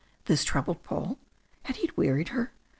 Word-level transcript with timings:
This 0.25 0.43
troubled 0.43 0.81
Paul. 0.81 1.19
Had 1.65 1.75
he 1.75 1.91
wearied 1.95 2.29
her? 2.29 2.53